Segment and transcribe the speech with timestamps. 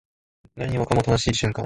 [0.55, 1.59] 何もかも新しい瞬間